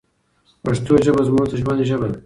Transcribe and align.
پښتو 0.63 0.93
ژبه 1.05 1.21
زموږ 1.27 1.45
د 1.49 1.53
ژوند 1.61 1.79
ژبه 1.89 2.07
ده. 2.11 2.17